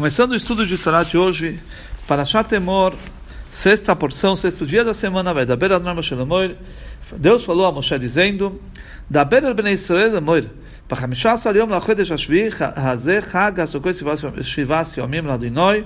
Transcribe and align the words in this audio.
Começando 0.00 0.30
o 0.30 0.34
estudo 0.34 0.66
de 0.66 0.78
Torá 0.78 1.02
de 1.02 1.18
hoje, 1.18 1.60
para 2.08 2.24
Shatemor 2.24 2.94
sexta 3.50 3.94
porção, 3.94 4.34
sexto 4.34 4.64
dia 4.64 4.82
da 4.82 4.94
semana, 4.94 5.34
vai 5.34 5.44
da 5.44 5.54
beira 5.54 5.78
do 5.78 5.94
Moshe 5.94 6.14
Lemoir. 6.14 6.56
Deus 7.18 7.44
falou 7.44 7.66
a 7.66 7.70
Moshe 7.70 7.98
dizendo: 7.98 8.58
Da 9.10 9.26
beira 9.26 9.52
do 9.52 9.68
Israel 9.68 10.12
Lemoir, 10.12 10.46
para 10.88 11.04
Hamishá 11.04 11.36
Saliom 11.36 11.66
Lachodesh 11.66 12.10
Ashvi, 12.12 12.48
Hazeh 12.74 13.20
Chag 13.20 13.60
Asokoi 13.60 13.92
Shivá 14.42 14.84
Siomim 14.84 15.20
Ladinoi. 15.20 15.84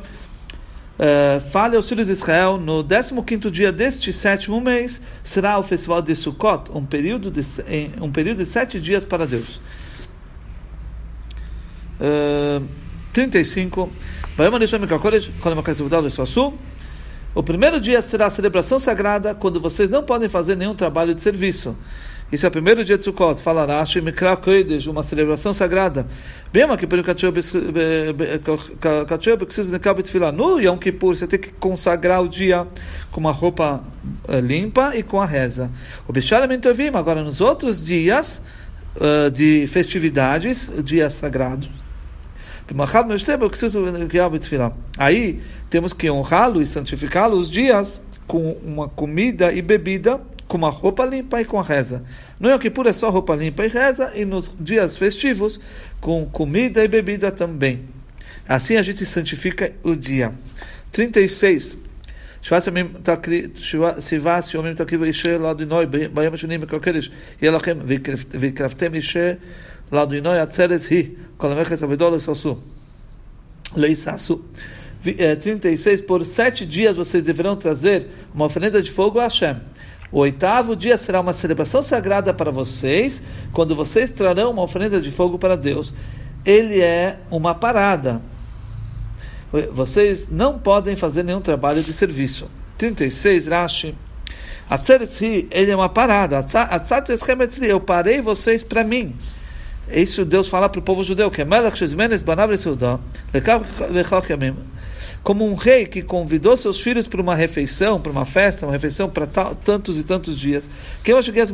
Eh, 0.97 1.41
fale 1.51 1.75
aos 1.75 1.89
filhos 1.89 2.07
de 2.07 2.13
Israel: 2.13 2.57
no 2.57 2.85
15 2.85 3.51
dia 3.51 3.73
deste 3.73 4.13
sétimo 4.13 4.61
mês 4.61 5.03
será 5.25 5.59
o 5.59 5.63
festival 5.65 6.01
de 6.01 6.15
Sukkot, 6.15 6.71
um 6.73 6.87
período 6.87 7.33
de, 7.33 7.41
eh, 7.67 7.91
um 8.01 8.13
período 8.13 8.37
de 8.37 8.47
sete 8.47 8.79
dias 8.79 9.05
para 9.05 9.27
Deus. 9.27 9.61
Uh, 12.01 12.84
35. 13.15 13.89
O 17.35 17.43
primeiro 17.43 17.81
dia 17.81 18.03
será 18.03 18.27
a 18.27 18.31
celebração 18.31 18.79
sagrada 18.79 19.35
quando 19.35 19.61
vocês 19.61 19.89
não 19.89 20.03
podem 20.03 20.29
fazer 20.29 20.57
nenhum 20.57 20.75
trabalho 20.75 21.15
de 21.15 21.23
serviço. 21.23 21.77
Isso 22.33 22.45
é 22.45 22.49
o 22.49 22.51
primeiro 22.51 22.85
dia 22.85 22.99
de 22.99 23.05
Sukkot. 23.05 23.41
Fala 23.41 23.65
Rashi, 23.65 24.01
Mikra 24.01 24.37
uma 24.91 25.03
celebração 25.05 25.53
sagrada. 25.53 26.09
Bem, 26.53 26.65
que 26.77 26.87
por 26.87 26.99
No 30.33 30.59
Yom 30.59 30.77
Kippur, 30.77 31.15
você 31.15 31.29
tem 31.29 31.39
que 31.39 31.51
consagrar 31.53 32.21
o 32.21 32.29
dia 32.29 32.67
com 33.13 33.21
uma 33.21 33.33
roupa 33.33 33.85
eh, 34.27 34.41
limpa 34.41 34.97
e 34.97 35.05
com 35.05 35.21
a 35.21 35.27
reza. 35.27 35.71
O 36.09 36.13
agora 36.99 37.23
nos 37.23 37.41
outros 37.41 37.85
dias 37.85 38.43
uh, 38.97 39.31
de 39.31 39.67
festividades, 39.69 40.73
dias 40.83 41.15
sagrados, 41.15 41.69
Aí 44.98 45.42
temos 45.70 45.94
que 45.94 46.10
honrá-lo 46.10 46.62
e 46.62 46.66
santificá-lo 46.66 47.38
os 47.38 47.50
dias 47.50 48.02
com 48.28 48.52
uma 48.64 48.88
comida 48.88 49.52
e 49.52 49.62
bebida, 49.62 50.22
com 50.48 50.58
uma 50.58 50.70
roupa 50.70 51.06
limpa 51.06 51.42
e 51.42 51.46
com 51.46 51.60
a 51.60 51.64
reza. 51.64 52.04
No 52.40 52.50
Yom 52.50 52.60
Kippur 52.60 52.88
é 52.88 52.94
só 52.94 53.10
roupa 53.10 53.36
limpa 53.36 53.66
e 53.66 53.70
reza, 53.70 54.12
e 54.16 54.26
nos 54.26 54.52
dias 54.60 54.98
festivos 54.98 55.60
com 56.00 56.26
comida 56.26 56.84
e 56.84 56.88
bebida 56.88 57.32
também. 57.32 57.82
Assim 58.48 58.78
a 58.78 58.82
gente 58.82 59.06
santifica 59.06 59.72
o 59.84 59.96
dia. 59.96 60.34
36. 60.92 61.78
שבעת 62.42 64.54
יומים 64.54 64.74
תקריבו 64.74 65.04
אישה 65.04 65.38
לאדינוי 65.38 65.86
ביום 66.14 66.34
השני 66.34 66.58
מקרקדש 66.58 67.12
יהיה 67.42 67.52
לכם 67.52 67.78
וקרבתם 68.34 68.94
אישה 68.94 69.34
Laduinoi 69.91 70.39
atzeres 70.39 70.91
hi, 70.91 71.19
colameches 71.37 71.83
avidolos 71.83 72.27
osu. 72.29 72.59
Leisasu. 73.77 74.45
36, 75.03 76.01
eh, 76.01 76.03
por 76.03 76.25
sete 76.25 76.65
dias 76.65 76.97
vocês 76.97 77.23
deverão 77.23 77.57
trazer 77.57 78.07
uma 78.35 78.47
oferenda 78.47 78.83
de 78.83 78.91
fogo 78.91 79.19
a 79.19 79.25
Hashem. 79.25 79.57
O 80.11 80.21
oitavo 80.21 80.75
dia 80.75 80.97
será 80.97 81.21
uma 81.21 81.33
celebração 81.33 81.83
sagrada 81.83 82.33
para 82.33 82.51
vocês, 82.51 83.23
quando 83.53 83.75
vocês 83.75 84.11
trarão 84.11 84.51
uma 84.51 84.63
oferenda 84.63 85.01
de 85.01 85.11
fogo 85.11 85.39
para 85.39 85.57
Deus. 85.57 85.93
Ele 86.45 86.81
é 86.81 87.19
uma 87.31 87.55
parada. 87.55 88.23
Eh, 89.53 89.69
vocês 89.73 90.29
não 90.31 90.59
podem 90.59 90.97
fazer 90.97 91.23
nenhum 91.23 91.41
trabalho 91.41 91.83
de 91.83 91.93
serviço. 91.93 92.49
36, 92.79 93.47
Rashi. 93.47 93.95
Atzeres 94.69 95.21
hi, 95.21 95.47
ele 95.51 95.71
é 95.71 95.77
uma 95.77 95.91
parada. 95.91 96.39
Atzeres 96.39 97.29
eu 97.61 97.81
parei 97.81 98.23
vocês 98.23 98.63
para 98.63 98.83
mim. 98.83 99.15
Isso 99.91 100.25
Deus 100.25 100.49
fala 100.49 100.69
para 100.69 100.79
o 100.79 100.83
povo 100.83 101.03
judeu, 101.03 101.31
que 101.31 101.43
é 101.43 101.45
como 105.23 105.47
um 105.47 105.55
rei 105.55 105.87
que 105.87 106.03
convidou 106.03 106.57
seus 106.57 106.81
filhos 106.81 107.09
para 107.09 107.21
uma 107.21 107.35
refeição, 107.35 108.01
para 108.01 108.13
uma 108.13 108.25
festa, 108.25 108.67
uma 108.67 108.73
refeição 108.73 109.09
para 109.09 109.27
tantos 109.27 109.99
e 109.99 110.05
tantos 110.05 110.39
dias. 110.39 110.69
Que 111.03 111.13
eu 111.13 111.23
cheguei 111.23 111.43
a 111.43 111.47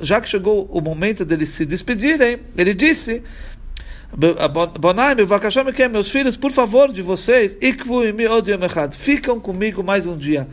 já 0.00 0.20
que 0.20 0.28
chegou 0.28 0.68
o 0.70 0.80
momento 0.80 1.24
deles 1.24 1.48
se 1.48 1.64
despedirem, 1.64 2.38
ele 2.56 2.74
disse: 2.74 3.22
meus 5.90 6.10
filhos, 6.10 6.36
por 6.36 6.52
favor, 6.52 6.92
de 6.92 7.02
vocês, 7.02 7.56
ficam 8.96 9.40
comigo 9.40 9.82
mais 9.82 10.06
um 10.06 10.16
dia. 10.16 10.46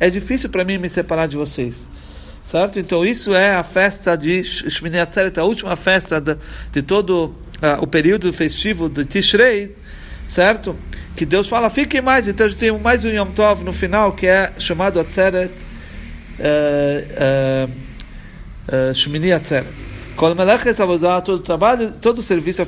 É 0.00 0.10
difícil 0.10 0.50
para 0.50 0.64
mim 0.64 0.78
me 0.78 0.88
separar 0.88 1.28
de 1.28 1.36
vocês. 1.36 1.88
Certo? 2.42 2.80
Então, 2.80 3.04
isso 3.04 3.34
é 3.34 3.54
a 3.54 3.62
festa 3.62 4.16
de 4.16 4.42
Shmini 4.42 4.98
Atzeret, 4.98 5.38
a 5.38 5.44
última 5.44 5.76
festa 5.76 6.20
de, 6.20 6.36
de 6.72 6.82
todo 6.82 7.26
uh, 7.26 7.82
o 7.82 7.86
período 7.86 8.32
festivo 8.32 8.88
de 8.88 9.04
Tishrei, 9.04 9.76
certo? 10.26 10.74
Que 11.14 11.26
Deus 11.26 11.48
fala, 11.48 11.68
fiquem 11.68 12.00
mais. 12.00 12.26
Então, 12.26 12.46
a 12.46 12.48
gente 12.48 12.58
tem 12.58 12.76
mais 12.78 13.04
um 13.04 13.10
Yom 13.10 13.30
Tov 13.32 13.62
no 13.62 13.72
final, 13.72 14.12
que 14.12 14.26
é 14.26 14.52
chamado 14.58 14.98
Atzeret, 14.98 15.52
uh, 16.38 17.66
uh, 17.66 17.70
uh, 18.90 18.94
Shmini 18.94 19.32
Atzeret. 19.32 19.89
Todo 21.24 21.38
trabalho, 21.40 21.92
todo 22.00 22.22
serviço, 22.22 22.62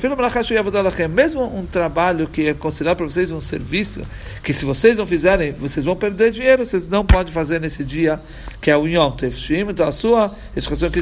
mesmo 1.09 1.45
um 1.45 1.67
trabalho 1.67 2.27
que 2.27 2.49
é 2.49 2.55
considerado 2.55 2.97
para 2.97 3.07
vocês 3.07 3.31
um 3.31 3.41
serviço, 3.41 4.03
que 4.43 4.53
se 4.55 4.65
vocês 4.65 4.97
não 4.97 5.05
fizerem, 5.05 5.53
vocês 5.53 5.85
vão 5.85 5.95
perder 5.95 6.31
dinheiro, 6.31 6.65
vocês 6.65 6.89
não 6.89 7.05
podem 7.05 7.33
fazer 7.33 7.61
nesse 7.61 7.85
dia, 7.85 8.21
que 8.61 8.71
é 8.71 8.77
o 8.77 8.87
Yom 8.87 9.11
Tevshim, 9.11 9.67
então 9.69 9.87
a 9.87 9.93
sua 9.93 10.35
educação 10.57 10.89
que 10.91 10.99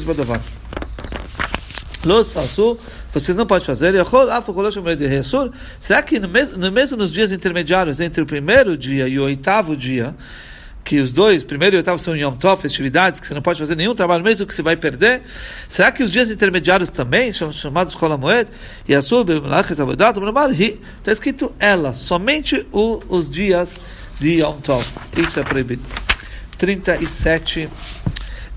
vocês 3.13 3.37
não 3.37 3.47
podem 3.47 3.67
fazer. 3.67 3.95
Será 5.79 6.03
que 6.03 6.19
no 6.19 6.29
mesmo, 6.29 6.73
mesmo 6.73 6.97
nos 6.97 7.13
dias 7.13 7.31
intermediários 7.31 8.01
entre 8.01 8.23
o 8.23 8.27
primeiro 8.27 8.77
dia 8.77 9.07
e 9.07 9.19
o 9.19 9.25
oitavo 9.25 9.77
dia, 9.77 10.15
que 10.85 10.99
os 10.99 11.11
dois, 11.11 11.45
primeiro 11.45 11.77
e 11.77 11.79
oitavo, 11.79 11.99
são 11.99 12.17
Yom 12.17 12.33
Tov, 12.33 12.61
festividades, 12.61 13.21
que 13.21 13.27
você 13.27 13.35
não 13.35 13.43
pode 13.43 13.59
fazer 13.59 13.77
nenhum 13.77 13.95
trabalho, 13.95 14.25
mesmo 14.25 14.47
que 14.47 14.55
você 14.55 14.63
vai 14.63 14.77
perder. 14.77 15.23
Será 15.69 15.93
que 15.93 16.03
os 16.03 16.11
dias 16.11 16.31
intermediários 16.31 16.91
também 16.91 17.33
são 17.33 17.53
chamados 17.53 17.95
Kol 17.95 18.17
Moed? 18.17 18.51
E 18.89 18.95
a 18.95 19.03
sua 19.03 19.25
está 20.99 21.13
escrito 21.13 21.53
ela, 21.59 21.93
somente 21.93 22.67
o, 22.73 23.01
os 23.09 23.31
dias 23.31 23.81
de 24.19 24.41
Yom 24.41 24.61
Tov. 24.61 24.85
Isso 25.17 25.39
é 25.39 25.43
proibido. 25.45 25.83
37. 26.59 27.69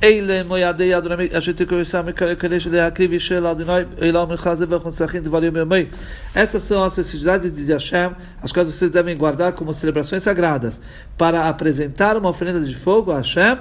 אלה 0.03 0.43
מוידי 0.49 0.97
אדוני 0.97 1.29
אשר 1.33 1.53
תקרסה 1.53 2.03
מקדש 2.03 2.67
להקריב 2.67 3.13
אישה 3.13 3.41
לאדוני 3.41 3.83
אלא 4.03 4.27
מלכה 4.27 4.55
זה 4.55 4.67
וחוסכים 4.69 5.23
דברים 5.23 5.57
יומי. 5.57 5.87
Essas 6.35 6.63
são 6.63 6.85
as 6.85 6.95
festividades 6.95 7.53
de 7.55 7.73
Hashem, 7.73 8.13
as 8.43 8.53
coisas 8.53 8.73
que 8.75 8.79
vocês 8.79 8.91
devem 8.91 9.17
guardar 9.17 9.53
como 9.53 9.73
celebrações 9.75 10.23
sagradas, 10.23 10.81
para 11.17 11.49
apresentar 11.49 12.17
uma 12.17 12.29
oferenda 12.29 12.61
de 12.61 12.75
fogo 12.75 13.11
a 13.11 13.17
Hashem, 13.19 13.59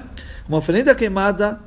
uma 0.47 0.59
oferenda 0.59 0.93
queimada, 0.93 1.59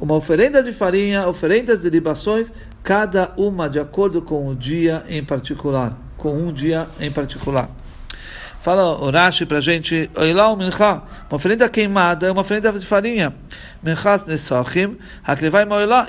uma 0.00 0.14
oferenda 0.14 0.62
de 0.62 0.72
farinha, 0.72 1.28
oferendas 1.28 1.80
de 1.82 1.90
libações, 1.90 2.52
cada 2.82 3.32
uma 3.36 3.68
de 3.68 3.78
acordo 3.78 4.22
com 4.22 4.48
o 4.48 4.54
dia 4.54 5.04
em 5.08 5.22
particular, 5.22 5.96
com 6.16 6.32
um 6.36 6.52
dia 6.52 6.86
em 6.98 7.12
particular. 7.12 7.68
Fala 8.65 8.97
o 8.97 9.11
Rashi 9.11 9.45
para 9.45 9.59
a 9.59 9.61
gente, 9.61 10.09
Oilau 10.15 10.57
Mincha, 10.57 10.93
uma 11.29 11.35
oferenda 11.35 11.69
queimada, 11.69 12.31
uma 12.31 12.41
oferenda 12.41 12.71
de 12.71 12.83
farinha. 12.83 13.31
Minchas 13.83 14.25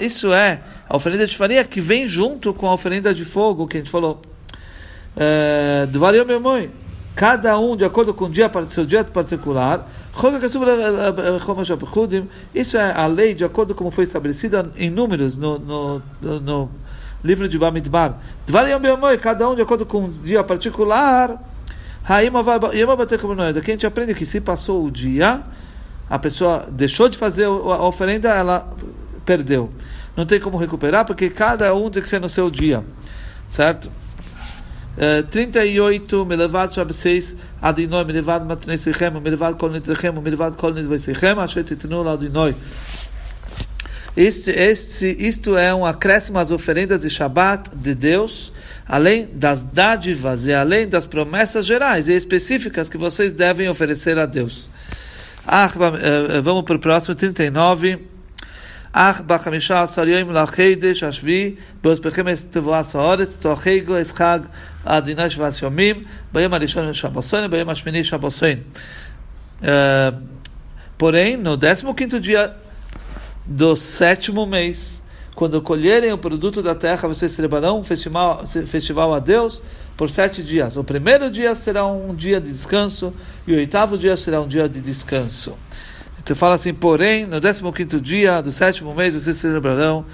isso 0.00 0.33
é 0.33 0.62
a 0.89 0.97
oferenda 0.97 1.27
de 1.27 1.37
farinha 1.37 1.62
que 1.65 1.83
vem 1.83 2.09
junto 2.09 2.55
com 2.55 2.67
a 2.67 2.72
oferenda 2.72 3.12
de 3.12 3.27
fogo 3.27 3.67
que 3.67 3.77
a 3.77 3.81
gente 3.81 3.91
falou. 3.91 4.22
Dvariom 5.91 6.25
Yomoi, 6.31 6.71
cada 7.15 7.59
um 7.59 7.77
de 7.77 7.84
acordo 7.84 8.15
com 8.15 8.25
o 8.25 8.31
dia, 8.31 8.50
seu 8.69 8.87
dia 8.87 9.05
particular. 9.05 9.87
Isso 12.55 12.78
é 12.78 12.91
a 12.91 13.06
lei 13.06 13.34
de 13.34 13.44
acordo 13.44 13.75
com 13.75 13.81
como 13.81 13.91
foi 13.91 14.05
estabelecida 14.05 14.73
em 14.78 14.88
números 14.88 15.37
no, 15.37 15.59
no, 15.59 16.03
no 16.23 16.71
livro 17.23 17.50
de 17.50 17.59
Bamidbar. 17.59 18.19
Dvariom 18.47 18.81
Yomoi, 18.83 19.19
cada 19.19 19.47
um 19.47 19.55
de 19.55 19.61
acordo 19.61 19.85
com 19.85 20.06
o 20.06 20.08
dia 20.08 20.43
particular. 20.43 21.38
Aqui 22.06 23.70
a 23.70 23.75
gente 23.75 23.87
aprende 23.87 24.14
que 24.14 24.25
se 24.25 24.41
passou 24.41 24.85
o 24.87 24.91
dia, 24.91 25.43
a 26.08 26.19
pessoa 26.20 26.67
deixou 26.70 27.08
de 27.08 27.19
fazer 27.19 27.47
a 27.47 27.85
oferenda, 27.85 28.29
ela 28.29 28.73
perdeu. 29.25 29.70
Não 30.17 30.25
tem 30.25 30.38
como 30.38 30.56
recuperar, 30.56 31.05
porque 31.05 31.29
cada 31.29 31.75
um 31.75 31.91
tem 31.91 32.00
que 32.00 32.08
ser 32.08 32.20
no 32.20 32.29
seu 32.29 32.49
dia. 32.49 32.85
Certo? 33.49 33.91
É, 34.99 35.20
uh, 35.20 35.25
38, 35.25 36.25
me 36.25 36.37
levad 36.37 36.73
shabseis 36.73 37.37
adinoi, 37.61 38.03
me 38.05 38.14
levad 38.14 38.47
matnei 38.47 38.79
sechem, 38.79 39.11
me 39.11 39.29
levad 39.29 39.58
kol 39.58 39.70
nitrichem, 39.70 40.12
me 40.23 40.31
levad 40.31 40.56
kol 40.56 40.73
nitvei 40.73 40.99
sechem, 40.99 41.38
ashet 41.38 41.70
itinu 41.70 42.03
la. 42.03 42.17
Este, 44.16 44.51
este, 44.51 45.07
isto 45.19 45.57
é 45.57 45.74
um 45.74 45.86
acréscimo 45.86 46.38
às 46.38 46.51
oferendas 46.51 47.00
de 47.01 47.10
Shabat 47.10 47.75
de 47.75 47.95
Deus, 47.95 48.51
além 48.88 49.30
das 49.33 49.63
dádivas 49.63 50.45
e 50.45 50.54
além 50.54 50.88
das 50.88 51.06
promessas 51.06 51.66
gerais 51.66 52.07
e 52.10 52.13
específicas 52.13 52.89
que 52.89 52.98
vocês 52.98 53.31
devem 53.31 53.69
oferecer 53.69 54.18
a 54.19 54.25
Deus. 54.25 54.69
Ah, 55.48 55.69
vamos 56.44 56.63
para 56.63 56.75
o 56.75 56.80
próximo, 56.80 57.16
39. 57.16 57.98
אך 58.94 59.22
בחמישה 59.22 59.81
עשר 59.81 60.07
יום 60.07 60.31
לחידש 60.31 61.04
השביעי, 61.04 61.56
בעוזבכם 61.83 62.25
תבואס 62.50 62.95
האורץ, 62.95 63.38
תוכיגו 63.39 64.01
את 64.01 64.07
חג 64.07 64.39
אדיני 64.86 65.30
שבעת 65.30 65.62
יומים, 65.62 66.04
ביום 66.33 66.54
הראשון 66.54 66.94
שבוסוין, 66.94 67.51
ביום 67.51 67.69
השמיני 67.69 68.04
שבוסוין. 68.04 68.57
Porém, 71.01 71.38
no 71.38 71.57
15 71.57 72.19
dia 72.19 72.54
do 73.46 73.76
sétimo 73.76 74.44
mês, 74.44 75.02
quando 75.34 75.60
colherem 75.62 76.12
o 76.12 76.19
produto 76.19 76.62
da 76.62 76.75
terra, 76.75 77.06
vocês 77.08 77.31
celebrarão 77.32 77.78
um 77.78 77.82
festival, 77.82 78.44
festival 78.66 79.14
a 79.14 79.19
Deus 79.19 79.62
por 79.96 80.10
sete 80.10 80.43
dias. 80.43 80.76
O 80.76 80.84
primeiro 80.84 81.31
dia 81.31 81.54
será 81.54 81.87
um 81.87 82.14
dia 82.14 82.40
de 82.40 82.50
descanso 82.50 83.14
e 83.46 83.52
o 83.52 83.56
oitavo 83.56 83.96
dia 83.96 84.16
será 84.16 84.40
um 84.40 84.48
dia 84.48 84.69
de 84.69 84.81
descanso. 84.81 85.54
Então 86.19 86.34
fala 86.34 86.56
assim, 86.56 86.75
porém, 86.75 87.25
no 87.25 87.38
15 87.40 88.00
dia 88.00 88.40
do 88.40 88.50
sétimo 88.50 88.93
mês 88.93 89.14
vocês 89.14 89.37
celebrarão 89.37 90.04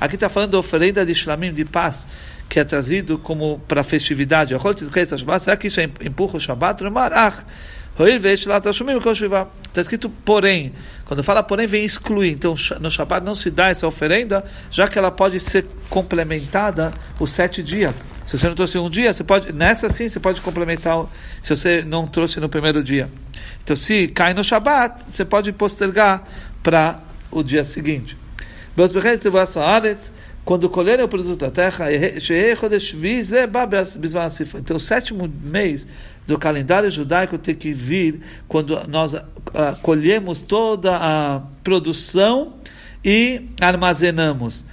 Aqui 0.00 0.16
está 0.16 0.28
falando 0.28 0.50
da 0.50 0.58
oferenda 0.58 1.06
de 1.06 1.14
shlamim, 1.14 1.52
de 1.52 1.64
paz, 1.64 2.08
que 2.48 2.58
é 2.58 2.64
trazido 2.64 3.18
como 3.18 3.60
para 3.68 3.82
a 3.82 3.84
festividade. 3.84 4.52
Será 5.40 5.56
que 5.56 5.68
isso 5.68 5.80
empurra 5.80 6.38
o 6.38 6.40
Shabbat? 6.40 6.82
Está 9.68 9.82
escrito 9.82 10.08
porém. 10.08 10.72
Quando 11.04 11.22
fala 11.22 11.42
porém, 11.42 11.66
vem 11.66 11.84
excluir. 11.84 12.30
Então, 12.30 12.54
no 12.80 12.90
Shabbat 12.90 13.22
não 13.24 13.34
se 13.34 13.50
dá 13.50 13.68
essa 13.68 13.86
oferenda, 13.86 14.42
já 14.70 14.88
que 14.88 14.98
ela 14.98 15.10
pode 15.10 15.38
ser 15.38 15.66
complementada 15.90 16.94
os 17.20 17.30
sete 17.30 17.62
dias. 17.62 17.94
Se 18.26 18.38
você 18.38 18.48
não 18.48 18.54
trouxe 18.54 18.78
um 18.78 18.88
dia, 18.88 19.12
você 19.12 19.22
pode, 19.22 19.52
nessa 19.52 19.90
sim, 19.90 20.08
você 20.08 20.18
pode 20.18 20.40
complementar, 20.40 21.04
se 21.42 21.54
você 21.54 21.82
não 21.82 22.06
trouxe 22.06 22.40
no 22.40 22.48
primeiro 22.48 22.82
dia. 22.82 23.06
Então, 23.62 23.76
se 23.76 24.08
cai 24.08 24.32
no 24.32 24.42
Shabbat, 24.42 25.04
você 25.10 25.24
pode 25.24 25.52
postergar 25.52 26.24
para 26.62 27.00
o 27.30 27.42
dia 27.42 27.64
seguinte. 27.64 28.16
Quando 30.50 30.68
colherem 30.68 31.04
o 31.04 31.08
produto 31.08 31.38
da 31.38 31.48
terra, 31.48 31.86
então 34.58 34.76
o 34.76 34.80
sétimo 34.80 35.32
mês 35.44 35.86
do 36.26 36.36
calendário 36.36 36.90
judaico 36.90 37.38
tem 37.38 37.54
que 37.54 37.72
vir 37.72 38.20
quando 38.48 38.76
nós 38.88 39.14
uh, 39.14 39.22
colhemos 39.80 40.42
toda 40.42 40.96
a 40.96 41.40
produção 41.62 42.54
e 43.04 43.42
armazenamos. 43.60 44.64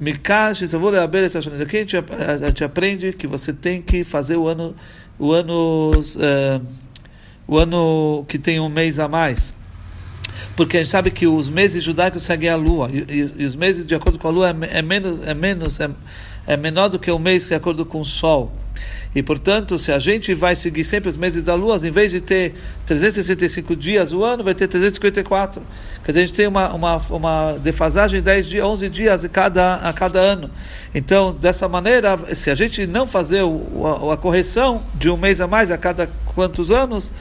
Aqui 0.00 1.78
a 1.78 2.46
gente, 2.46 2.62
aprende 2.62 3.12
que 3.12 3.26
você 3.26 3.52
tem 3.52 3.82
que 3.82 4.04
fazer 4.04 4.36
o 4.36 4.46
ano, 4.46 4.72
o 5.18 5.32
ano, 5.32 5.90
uh, 5.90 6.64
o 7.44 7.58
ano 7.58 8.24
que 8.28 8.38
tem 8.38 8.60
um 8.60 8.68
mês 8.68 9.00
a 9.00 9.08
mais 9.08 9.52
porque 10.56 10.78
a 10.78 10.82
gente 10.82 10.90
sabe 10.90 11.10
que 11.10 11.26
os 11.26 11.48
meses 11.48 11.82
judaicos 11.82 12.22
seguem 12.22 12.50
a 12.50 12.56
lua, 12.56 12.90
e, 12.92 12.98
e, 12.98 13.32
e 13.42 13.44
os 13.44 13.56
meses 13.56 13.86
de 13.86 13.94
acordo 13.94 14.18
com 14.18 14.28
a 14.28 14.30
lua 14.30 14.50
é, 14.50 14.78
é 14.78 14.82
menos, 14.82 15.26
é, 15.26 15.34
menos 15.34 15.80
é, 15.80 15.90
é, 16.46 16.56
menor 16.56 16.88
do 16.88 16.98
que 16.98 17.10
o 17.10 17.18
mês 17.18 17.48
de 17.48 17.54
acordo 17.54 17.84
com 17.84 18.00
o 18.00 18.04
sol. 18.04 18.52
E, 19.14 19.22
portanto, 19.22 19.78
se 19.78 19.92
a 19.92 19.98
gente 19.98 20.34
vai 20.34 20.56
seguir 20.56 20.84
sempre 20.84 21.08
os 21.08 21.16
meses 21.16 21.42
da 21.44 21.54
lua, 21.54 21.76
em 21.76 21.90
vez 21.90 22.10
de 22.10 22.20
ter 22.20 22.54
365 22.84 23.76
dias 23.76 24.12
o 24.12 24.24
ano, 24.24 24.42
vai 24.42 24.54
ter 24.54 24.66
354. 24.66 25.62
Quer 26.04 26.10
dizer, 26.10 26.20
a 26.20 26.26
gente 26.26 26.34
tem 26.34 26.48
uma, 26.48 26.72
uma, 26.72 26.96
uma 27.10 27.52
defasagem 27.52 28.18
de 28.18 28.24
10 28.24 28.46
dias, 28.46 28.64
11 28.64 28.88
dias 28.88 29.24
a 29.24 29.28
cada, 29.28 29.76
a 29.76 29.92
cada 29.92 30.18
ano. 30.18 30.50
Então, 30.92 31.32
dessa 31.32 31.68
maneira, 31.68 32.34
se 32.34 32.50
a 32.50 32.54
gente 32.56 32.86
não 32.86 33.06
fazer 33.06 33.42
o, 33.42 34.08
a, 34.10 34.14
a 34.14 34.16
correção 34.16 34.82
de 34.96 35.08
um 35.08 35.16
mês 35.16 35.40
a 35.40 35.46
mais 35.46 35.70
a 35.70 35.78
cada 35.78 36.10
quantos 36.34 36.72
anos, 36.72 37.12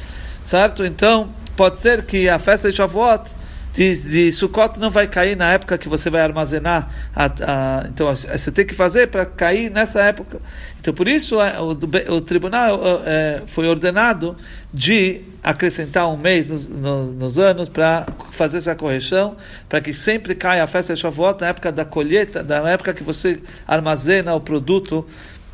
certo? 0.44 0.83
Então, 0.83 1.30
pode 1.55 1.79
ser 1.79 2.03
que 2.03 2.29
a 2.29 2.39
festa 2.39 2.69
de 2.69 2.75
Shavuot, 2.75 3.31
de, 3.73 3.95
de 3.95 4.31
Sukkot, 4.31 4.79
não 4.79 4.89
vai 4.89 5.07
cair 5.07 5.35
na 5.35 5.51
época 5.51 5.77
que 5.77 5.89
você 5.89 6.09
vai 6.09 6.21
armazenar. 6.21 6.89
A, 7.15 7.25
a, 7.25 7.88
então, 7.88 8.15
você 8.15 8.51
tem 8.51 8.65
que 8.65 8.75
fazer 8.75 9.07
para 9.07 9.25
cair 9.25 9.71
nessa 9.71 10.01
época. 10.01 10.39
Então, 10.79 10.94
por 10.94 11.07
isso, 11.07 11.41
é, 11.41 11.59
o, 11.59 11.69
o 12.15 12.21
tribunal 12.21 12.79
é, 13.05 13.41
foi 13.47 13.67
ordenado 13.67 14.38
de 14.71 15.21
acrescentar 15.41 16.07
um 16.07 16.17
mês 16.17 16.50
nos, 16.50 16.67
nos, 16.67 17.15
nos 17.15 17.39
anos 17.39 17.67
para 17.67 18.05
fazer 18.31 18.57
essa 18.57 18.75
correção, 18.75 19.35
para 19.67 19.81
que 19.81 19.94
sempre 19.94 20.35
caia 20.35 20.63
a 20.63 20.67
festa 20.67 20.94
de 20.94 21.00
Shavuot 21.00 21.41
na 21.41 21.47
época 21.47 21.71
da 21.71 21.83
colheita, 21.83 22.44
na 22.44 22.69
época 22.69 22.94
que 22.94 23.03
você 23.03 23.41
armazena 23.67 24.35
o 24.35 24.41
produto 24.41 25.05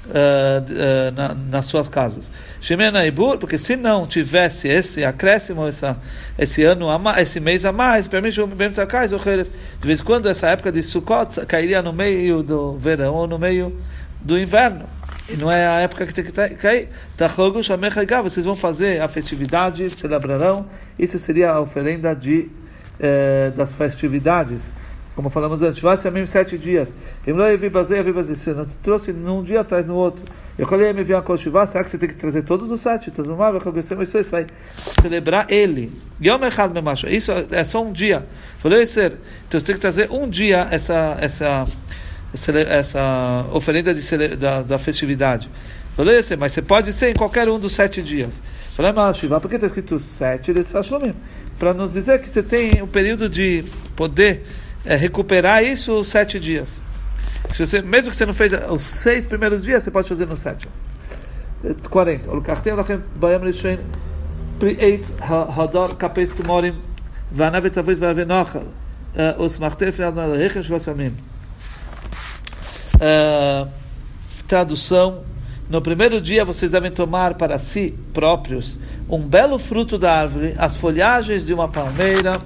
uh, 0.09 1.11
na, 1.15 1.35
nas 1.35 1.65
suas 1.65 1.87
casas. 1.87 2.31
Shemena 2.59 2.99
porque 3.39 3.57
se 3.57 3.75
não 3.75 4.05
tivesse 4.05 4.67
esse 4.67 5.03
acréscimo, 5.03 5.67
essa, 5.67 5.97
esse 6.37 6.63
ano, 6.63 6.89
a, 6.89 7.21
esse 7.21 7.39
mês 7.39 7.65
a 7.65 7.71
mais, 7.71 8.07
permite 8.07 8.41
o 8.41 8.47
de 9.79 9.87
vez 9.87 10.01
em 10.01 10.03
quando 10.03 10.27
essa 10.27 10.47
época 10.47 10.71
de 10.71 10.83
Sukkot 10.83 11.45
cairia 11.45 11.81
no 11.81 11.93
meio 11.93 12.43
do 12.43 12.77
verão 12.77 13.15
ou 13.15 13.27
no 13.27 13.37
meio 13.37 13.75
do 14.21 14.37
inverno. 14.37 14.85
E 15.29 15.37
não 15.37 15.51
é 15.51 15.67
a 15.67 15.79
época 15.81 16.07
que 16.07 16.13
tem 16.13 16.23
que 16.23 16.31
cair. 16.31 16.89
Vocês 18.23 18.45
vão 18.45 18.55
fazer 18.55 18.99
a 18.99 19.07
festividade, 19.07 19.87
celebrarão. 19.91 20.65
Isso 20.97 21.19
seria 21.19 21.51
a 21.51 21.59
oferenda 21.59 22.15
de, 22.15 22.49
eh, 22.99 23.51
das 23.55 23.71
festividades 23.73 24.71
como 25.19 25.29
falamos 25.29 25.61
antes, 25.61 25.81
ser 25.97 26.11
mesmo 26.13 26.27
sete 26.27 26.57
dias. 26.57 26.93
Se 27.25 28.53
não 28.53 28.65
trouxe 28.81 29.11
num 29.11 29.43
dia 29.43 29.59
atrás 29.59 29.85
no 29.85 29.93
outro. 29.93 30.23
Eu 30.57 30.65
falei, 30.65 30.93
me 30.93 31.03
a 31.13 31.21
Koshivá, 31.21 31.67
será 31.67 31.83
que 31.83 31.89
você 31.89 31.97
tem 31.97 32.07
que 32.07 32.15
trazer 32.15 32.43
todos 32.43 32.71
os 32.71 32.79
sete? 32.79 33.11
Você 33.11 34.23
vai 34.23 34.47
celebrar 34.77 35.45
ele. 35.49 35.91
Isso 37.09 37.33
é 37.51 37.65
só 37.65 37.83
um 37.83 37.91
dia. 37.91 38.25
Falei, 38.59 38.85
ser. 38.85 39.17
Então 39.45 39.59
você 39.59 39.65
tem 39.65 39.75
que 39.75 39.81
trazer 39.81 40.09
um 40.09 40.29
dia 40.29 40.69
essa, 40.71 41.17
essa, 41.19 41.65
essa, 42.33 43.45
oferenda 43.51 43.93
de, 43.93 44.37
da, 44.37 44.61
da 44.61 44.79
festividade. 44.79 45.49
Falei, 45.91 46.21
mas 46.39 46.53
você 46.53 46.61
pode 46.61 46.93
ser 46.93 47.09
em 47.09 47.13
qualquer 47.13 47.49
um 47.49 47.59
dos 47.59 47.73
sete 47.73 48.01
dias. 48.01 48.41
Falei, 48.69 48.93
mas 48.93 49.17
Shiva, 49.17 49.41
por 49.41 49.49
que 49.49 49.55
está 49.55 49.67
escrito 49.67 49.99
sete 49.99 50.53
Para 51.57 51.73
nos 51.73 51.91
dizer 51.91 52.21
que 52.21 52.29
você 52.29 52.41
tem 52.41 52.81
um 52.81 52.87
período 52.87 53.27
de 53.27 53.65
poder 53.97 54.45
é, 54.85 54.95
recuperar 54.95 55.63
isso 55.63 56.03
sete 56.03 56.39
dias. 56.39 56.79
Se 57.53 57.65
você, 57.65 57.81
mesmo 57.81 58.11
que 58.11 58.17
você 58.17 58.25
não 58.25 58.33
fez 58.33 58.53
os 58.69 58.83
seis 58.83 59.25
primeiros 59.25 59.63
dias, 59.63 59.83
você 59.83 59.91
pode 59.91 60.07
fazer 60.07 60.25
no 60.25 60.37
sétimo. 60.37 60.71
40. 61.89 62.31
Uh, 72.95 73.69
tradução 74.47 75.23
no 75.69 75.81
primeiro 75.81 76.19
dia 76.19 76.43
vocês 76.43 76.71
devem 76.71 76.91
tomar 76.91 77.35
para 77.35 77.59
si 77.59 77.95
próprios 78.13 78.79
um 79.07 79.19
belo 79.19 79.59
fruto 79.59 79.97
da 79.97 80.11
árvore, 80.11 80.55
as 80.57 80.75
folhagens 80.75 81.45
de 81.45 81.53
uma 81.53 81.67
palmeira 81.67 82.39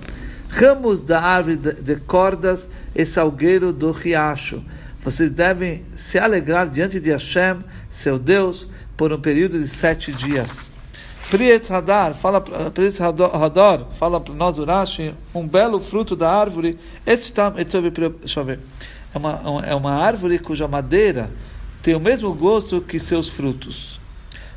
ramos 0.53 1.01
da 1.01 1.19
árvore 1.19 1.57
de 1.57 1.95
cordas 1.95 2.69
e 2.95 3.05
salgueiro 3.05 3.73
do 3.73 3.91
riacho. 3.91 4.63
Vocês 5.03 5.31
devem 5.31 5.83
se 5.95 6.19
alegrar 6.19 6.69
diante 6.69 6.99
de 6.99 7.11
Hashem, 7.11 7.63
seu 7.89 8.19
Deus, 8.19 8.69
por 8.95 9.11
um 9.11 9.19
período 9.19 9.59
de 9.59 9.67
sete 9.67 10.11
dias. 10.11 10.71
Prietz 11.31 11.71
Hadar, 11.71 12.13
fala 12.13 12.39
Prietz 12.39 13.01
Hadar, 13.01 13.85
fala 13.95 14.21
para 14.21 14.33
nós 14.35 14.59
Urashi, 14.59 15.15
um 15.33 15.47
belo 15.47 15.79
fruto 15.79 16.15
da 16.15 16.31
árvore. 16.31 16.77
Esse 17.05 17.33
deixa 17.33 18.39
eu 18.39 18.45
ver. 18.45 18.59
É 19.13 19.17
uma, 19.17 19.63
é 19.65 19.75
uma 19.75 19.93
árvore 19.93 20.37
cuja 20.37 20.67
madeira 20.67 21.31
tem 21.81 21.95
o 21.95 21.99
mesmo 21.99 22.33
gosto 22.33 22.79
que 22.79 22.99
seus 22.99 23.27
frutos. 23.27 23.99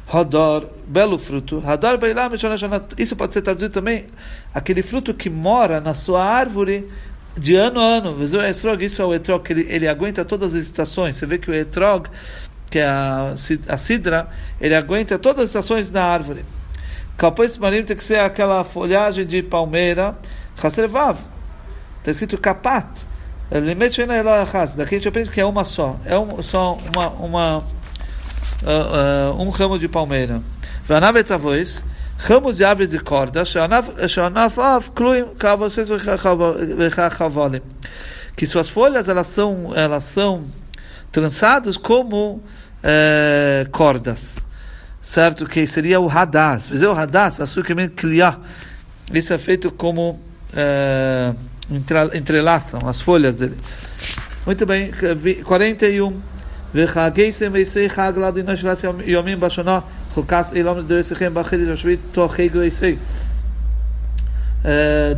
Hadar, 0.08 0.62
belo 0.86 1.18
fruto. 1.18 1.62
Hadar 1.66 1.98
Beilam 1.98 2.30
Isso 2.96 3.16
pode 3.16 3.32
ser 3.32 3.42
traduzido 3.42 3.72
também, 3.72 4.06
aquele 4.54 4.82
fruto 4.82 5.12
que 5.12 5.28
mora 5.28 5.80
na 5.80 5.94
sua 5.94 6.24
árvore 6.24 6.88
de 7.36 7.56
ano 7.56 7.80
a 7.80 7.84
ano. 7.84 8.16
Isso 8.22 9.02
é 9.02 9.04
o 9.04 9.14
etrog, 9.14 9.50
ele, 9.50 9.66
ele 9.68 9.88
aguenta 9.88 10.24
todas 10.24 10.54
as 10.54 10.62
estações. 10.62 11.16
Você 11.16 11.26
vê 11.26 11.38
que 11.38 11.50
o 11.50 11.54
etrog, 11.54 12.08
que 12.70 12.78
é 12.78 12.86
a, 12.86 13.34
a 13.68 13.76
cidra, 13.76 14.28
ele 14.60 14.74
aguenta 14.74 15.18
todas 15.18 15.44
as 15.44 15.50
estações 15.50 15.90
na 15.90 16.04
árvore. 16.04 16.44
Capôs 17.16 17.56
marinho 17.58 17.84
tem 17.84 17.96
que 17.96 18.04
ser 18.04 18.20
aquela 18.20 18.62
folhagem 18.62 19.26
de 19.26 19.42
palmeira. 19.42 20.16
Hasrevav. 20.62 21.18
Está 21.98 22.10
escrito 22.12 22.38
kapat. 22.38 23.06
Daqui 23.48 24.94
a 24.94 24.98
gente 24.98 25.08
aprende 25.08 25.30
que 25.30 25.40
é 25.40 25.44
uma 25.44 25.64
só. 25.64 25.96
É 26.04 26.18
um, 26.18 26.42
só 26.42 26.76
uma, 26.94 27.08
uma 27.10 27.64
uh, 28.62 29.40
um 29.40 29.50
ramo 29.50 29.78
de 29.78 29.88
palmeira. 29.88 30.42
Vanavetavois, 30.84 31.84
ramos 32.18 32.56
de 32.56 32.64
árvores 32.64 32.90
de 32.90 32.98
corda, 32.98 33.42
que 38.36 38.46
suas 38.46 38.68
folhas 38.68 39.08
elas 39.08 39.26
são, 39.26 39.72
elas 39.74 40.04
são 40.04 40.44
trançadas 41.10 41.76
como 41.76 42.42
eh, 42.82 43.66
cordas, 43.72 44.46
certo? 45.02 45.46
Que 45.46 45.66
seria 45.66 45.98
o 45.98 46.08
hadas. 46.08 46.70
O 46.70 46.92
hadas, 46.92 47.40
Isso 49.12 49.32
é 49.32 49.38
feito 49.38 49.70
como 49.72 50.20
é, 50.54 51.32
entrelaçam 52.14 52.88
as 52.88 53.00
folhas 53.00 53.36
dele. 53.36 53.56
Muito 54.44 54.64
bem, 54.66 54.92
41. 55.44 56.35
וחגייסם 56.75 57.49
ועשי 57.53 57.89
חג 57.89 58.13
לאדינו 58.17 58.57
שבעת 58.57 58.77
יומים 59.05 59.39
בשנה 59.39 59.79
חוקס 60.13 60.53
אילום 60.53 60.77
לדרסיכם 60.77 61.33
בחידש 61.33 61.67
השביעית 61.67 61.99
תוך 62.11 62.33
חגו 62.33 62.61
עשי. 62.61 62.95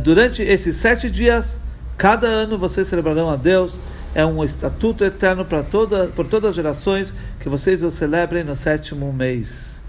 Durante 0.02 0.42
esses 0.42 0.76
sete 0.76 1.10
dias, 1.10 1.58
cada 1.98 2.26
ano 2.26 2.56
vocês 2.56 2.88
celebrarão 2.88 3.28
a 3.28 3.36
Deus. 3.36 3.74
É 4.14 4.24
um 4.24 4.42
estatuto 4.44 5.04
eterno 5.04 5.44
para 5.44 5.62
toda, 5.62 6.06
por 6.06 6.26
todas 6.26 6.50
as 6.50 6.54
gerações 6.54 7.12
que 7.40 7.48
vocês 7.48 7.82
o 7.82 7.90
celebrem 7.90 8.44
no 8.44 8.56
sétimo 8.56 9.12
mês. 9.12 9.82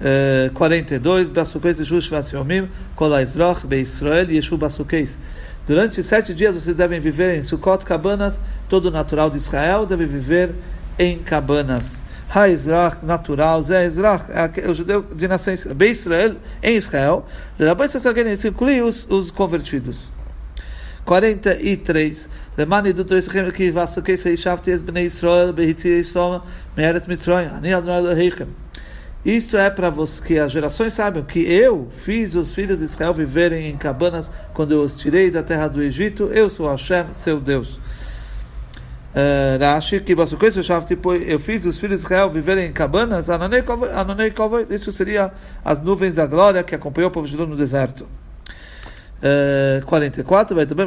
Uh, 0.00 0.52
42. 0.52 1.28
Basukes 1.28 1.78
Yeshu 1.78 2.00
Shvat 2.00 2.32
Yomim 2.32 2.68
Kol 2.94 3.14
HaEzroch 3.14 3.66
BeIsrael 3.66 4.30
Yeshu 4.30 4.56
Basukes. 4.56 5.16
Durante 5.66 6.02
sete 6.02 6.34
dias 6.34 6.54
vocês 6.54 6.76
devem 6.76 7.00
viver 7.00 7.36
em 7.36 7.42
Sukkot, 7.42 7.84
cabanas. 7.84 8.38
Todo 8.68 8.90
natural 8.90 9.30
de 9.30 9.38
Israel 9.38 9.86
deve 9.86 10.06
viver 10.06 10.54
em 10.98 11.18
cabanas. 11.18 12.02
Ha-Israel, 12.30 12.92
natural, 13.02 13.62
Zé 13.62 13.86
Israel, 13.86 14.20
é 14.56 14.68
o 14.68 14.74
judeu 14.74 15.02
de 15.14 15.26
nascença. 15.26 15.72
Be 15.72 15.88
Israel, 15.90 16.36
em 16.62 16.76
Israel. 16.76 17.24
Depois 17.58 17.90
você 17.90 18.48
inclui 18.48 18.82
os, 18.82 19.08
os 19.08 19.30
convertidos. 19.30 20.12
43. 21.04 22.28
למען 22.58 22.86
ידעו 22.86 23.04
תריסכם 23.04 23.50
כי 23.50 23.70
ועסוקי 23.70 24.14
הישבתי 24.24 24.74
את 24.74 24.82
בני 24.82 25.00
ישראל 25.00 25.52
בהיציא 25.52 25.96
ישראל 25.96 26.38
מארץ 26.78 27.08
מצרים. 27.08 27.48
אני 27.58 27.78
אדוני 27.78 27.98
אלוהיכם. 27.98 28.44
Isto 29.26 29.56
é 29.56 29.68
para 29.68 29.92
que 30.24 30.38
as 30.38 30.52
gerações 30.52 30.94
saibam 30.94 31.24
que 31.24 31.40
eu 31.40 31.88
fiz 31.90 32.34
os 32.36 32.54
filhos 32.54 32.78
de 32.78 32.84
Israel 32.84 33.12
viverem 33.12 33.68
em 33.68 33.76
cabanas 33.76 34.30
quando 34.54 34.72
eu 34.72 34.82
os 34.82 34.96
tirei 34.96 35.28
da 35.28 35.42
terra 35.42 35.66
do 35.66 35.82
Egito. 35.82 36.30
Eu 36.32 36.48
sou 36.48 36.70
Hashem, 36.70 37.12
seu 37.12 37.40
Deus. 37.40 37.80
Rashi, 39.59 39.99
que 39.99 40.15
tipo, 40.87 41.13
eu 41.13 41.39
fiz 41.39 41.65
os 41.65 41.79
filhos 41.79 41.99
de 41.99 42.05
Israel 42.05 42.29
viverem 42.29 42.67
em 42.67 42.73
cabanas. 42.73 43.27
Isso 44.69 44.91
seria 44.91 45.31
as 45.63 45.81
nuvens 45.81 46.15
da 46.15 46.25
glória 46.25 46.63
que 46.63 46.73
acompanhou 46.73 47.09
o 47.09 47.13
povo 47.13 47.27
judeu 47.27 47.45
no 47.45 47.55
deserto. 47.55 48.07
Uh, 49.21 49.85
44. 49.85 50.55
Vai 50.55 50.65
também 50.65 50.85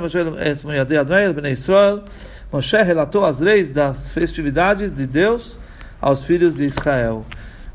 Moshe 2.53 2.83
relatou 2.83 3.25
as 3.25 3.41
leis 3.41 3.71
das 3.71 4.11
festividades 4.11 4.93
de 4.93 5.07
Deus 5.07 5.57
aos 6.01 6.25
filhos 6.25 6.57
de 6.57 6.65
Israel. 6.65 7.25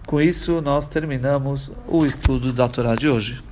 Com 0.05 0.22
isso, 0.22 0.62
nós 0.62 0.88
terminamos 0.88 1.72
o 1.88 2.05
estudo 2.05 2.51
da 2.51 2.67
Torá 2.67 2.96
de 2.96 3.08
hoje. 3.08 3.50